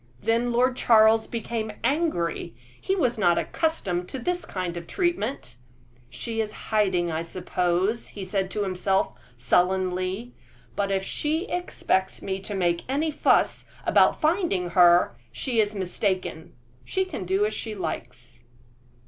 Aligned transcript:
Then 0.19 0.51
Lord 0.51 0.75
Charles 0.77 1.27
became 1.27 1.73
angry; 1.83 2.55
he 2.81 2.95
was 2.95 3.19
not 3.19 3.37
accustomed 3.37 4.09
to 4.09 4.17
this 4.17 4.45
kind 4.45 4.75
of 4.75 4.87
treatment. 4.87 5.57
"She 6.09 6.41
is 6.41 6.53
hiding, 6.71 7.11
I 7.11 7.21
suppose," 7.21 8.07
he 8.07 8.25
said 8.25 8.49
to 8.49 8.63
himself, 8.63 9.13
sullenly; 9.37 10.33
"but 10.75 10.89
if 10.91 11.03
she 11.03 11.45
expects 11.49 12.19
me 12.23 12.39
to 12.39 12.55
make 12.55 12.81
any 12.89 13.11
fuss 13.11 13.65
about 13.85 14.19
finding 14.19 14.71
her, 14.71 15.15
she 15.31 15.59
is 15.61 15.75
mistaken. 15.75 16.55
She 16.83 17.05
can 17.05 17.23
do 17.23 17.45
as 17.45 17.53
she 17.53 17.75
likes." 17.75 18.43